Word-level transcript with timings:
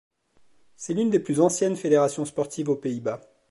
C'est 0.77 0.95
l'une 0.95 1.11
des 1.11 1.19
plus 1.19 1.39
anciennes 1.41 1.75
fédérations 1.75 2.25
sportives 2.25 2.69
aux 2.69 2.75
Pays-Bas. 2.75 3.21